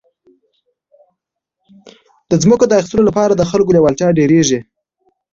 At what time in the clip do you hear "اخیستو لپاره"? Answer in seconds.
2.79-3.33